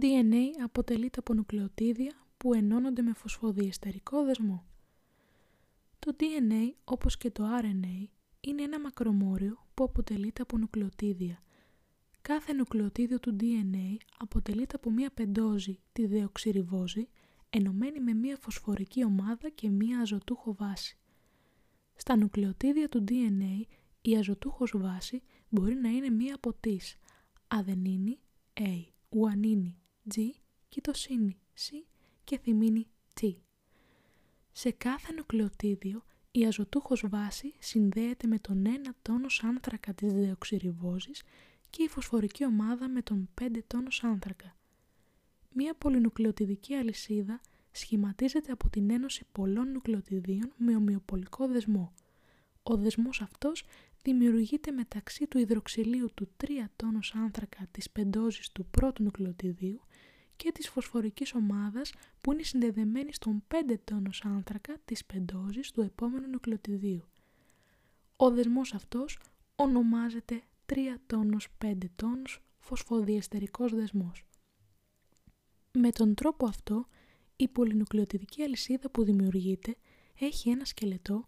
[0.00, 4.64] DNA αποτελείται από νουκλεοτίδια που ενώνονται με φωσφοδιεστερικό δεσμό.
[5.98, 8.06] Το DNA, όπως και το RNA,
[8.40, 11.42] είναι ένα μακρομόριο που αποτελείται από νουκλεοτίδια.
[12.22, 17.08] Κάθε νουκλεοτίδιο του DNA αποτελείται από μία πεντόζη, τη δεοξυριβόζη,
[17.50, 20.98] ενωμένη με μία φωσφορική ομάδα και μία αζωτούχο βάση.
[21.94, 23.62] Στα νουκλεοτίδια του DNA
[24.02, 26.96] η αζωτούχος βάση μπορεί να είναι μία από τις
[27.48, 28.18] αδενίνη
[28.54, 29.78] A, ουανίνη
[30.14, 30.18] G,
[30.68, 31.84] κοιτοσύνη C
[32.24, 32.86] και θυμίνη
[33.20, 33.34] T.
[34.52, 41.22] Σε κάθε νουκλεοτίδιο η αζωτούχος βάση συνδέεται με τον ένα τόνος άνθρακα της δεοξυριβόζης
[41.70, 44.56] και η φωσφορική ομάδα με τον 5 τόνος άνθρακα.
[45.52, 47.40] Μία πολυνουκλεοτιδική αλυσίδα
[47.70, 51.92] σχηματίζεται από την ένωση πολλών νουκλεοτιδίων με ομοιοπολικό δεσμό.
[52.70, 53.64] Ο δεσμός αυτός
[54.02, 56.46] δημιουργείται μεταξύ του υδροξυλίου του 3
[56.76, 59.80] τόνος άνθρακα της πεντόζης του πρώτου νουκλεοτιδίου
[60.36, 66.28] και της φωσφορικής ομάδας που είναι συνδεδεμένη στον 5 τόνος άνθρακα της πεντόζης του επόμενου
[66.28, 67.08] νουκλεοτιδίου.
[68.16, 69.18] Ο δεσμός αυτός
[69.56, 70.74] ονομάζεται 3
[71.06, 74.24] τόνος 5 τόνος φωσφοδιεστερικός δεσμός.
[75.72, 76.86] Με τον τρόπο αυτό,
[77.36, 79.76] η πολυνουκλεοτιδική αλυσίδα που δημιουργείται
[80.18, 81.26] έχει ένα σκελετό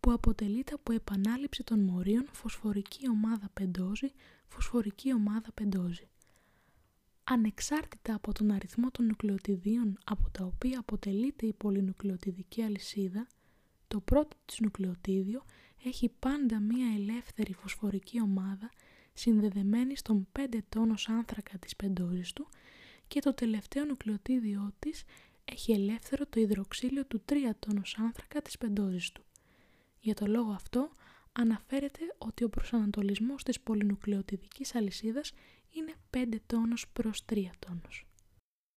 [0.00, 4.12] που αποτελείται από επανάληψη των μορίων φωσφορική ομάδα πεντόζη,
[4.48, 6.08] φωσφορική ομάδα πεντόζη.
[7.24, 13.26] Ανεξάρτητα από τον αριθμό των νουκλεοτιδίων από τα οποία αποτελείται η πολυνουκλεοτιδική αλυσίδα,
[13.88, 15.44] το πρώτο της νουκλεοτίδιο
[15.84, 18.70] έχει πάντα μία ελεύθερη φωσφορική ομάδα
[19.12, 22.48] συνδεδεμένη στον 5 τόνος άνθρακα της πεντόζης του
[23.08, 25.04] και το τελευταίο νουκλεοτίδιό της
[25.44, 29.22] έχει ελεύθερο το υδροξύλιο του 3 τόνος άνθρακα της πεντόζης του.
[30.00, 30.90] Για το λόγο αυτό
[31.32, 35.32] αναφέρεται ότι ο προσανατολισμός της πολυνουκλεοτιδικής αλυσίδας
[35.70, 38.07] είναι 5 τόνος προς 3 τόνος.